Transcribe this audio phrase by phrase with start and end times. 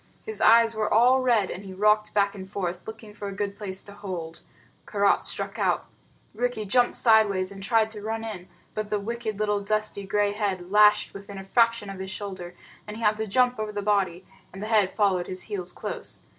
[0.23, 3.55] His eyes were all red, and he rocked back and forth, looking for a good
[3.55, 4.41] place to hold.
[4.87, 5.85] Karait struck out.
[6.33, 10.71] Rikki jumped sideways and tried to run in, but the wicked little dusty gray head
[10.71, 12.55] lashed within a fraction of his shoulder,
[12.87, 16.21] and he had to jump over the body, and the head followed his heels close.